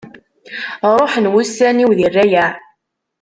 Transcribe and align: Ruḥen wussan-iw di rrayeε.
Ruḥen 0.95 1.31
wussan-iw 1.33 1.89
di 1.97 2.07
rrayeε. 2.11 2.49